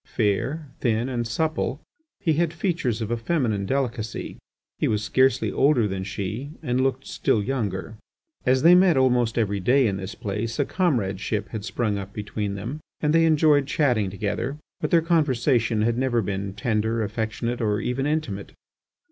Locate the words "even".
17.79-18.07